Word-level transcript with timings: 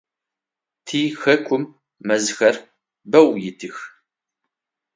Тихэкум 0.85 1.63
мэзхэр 2.07 2.55
бэу 3.11 3.29
итых. 3.49 3.77